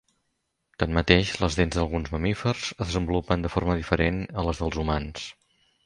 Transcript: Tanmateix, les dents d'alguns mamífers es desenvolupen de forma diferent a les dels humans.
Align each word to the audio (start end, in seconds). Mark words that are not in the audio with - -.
Tanmateix, 0.83 1.33
les 1.43 1.57
dents 1.59 1.77
d'alguns 1.79 2.11
mamífers 2.15 2.65
es 2.73 2.83
desenvolupen 2.91 3.47
de 3.47 3.55
forma 3.57 3.79
diferent 3.85 4.23
a 4.45 4.49
les 4.51 4.65
dels 4.65 4.85
humans. 4.87 5.33